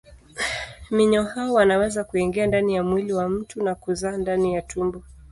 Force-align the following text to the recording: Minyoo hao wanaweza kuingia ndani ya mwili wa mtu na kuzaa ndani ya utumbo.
Minyoo 0.91 1.23
hao 1.23 1.53
wanaweza 1.53 2.03
kuingia 2.03 2.47
ndani 2.47 2.75
ya 2.75 2.83
mwili 2.83 3.13
wa 3.13 3.29
mtu 3.29 3.63
na 3.63 3.75
kuzaa 3.75 4.17
ndani 4.17 4.53
ya 4.53 4.63
utumbo. 4.63 5.03